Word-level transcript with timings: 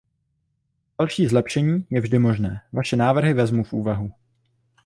Další 0.99 1.27
zlepšení 1.27 1.87
je 1.89 2.01
vždy 2.01 2.19
možné; 2.19 2.61
vaše 2.73 2.95
návrhy 2.95 3.33
vezmu 3.33 3.63
v 3.63 3.73
úvahu. 3.73 4.11